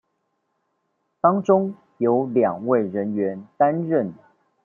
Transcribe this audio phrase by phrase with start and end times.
[1.21, 4.11] 當中有兩位人員擔任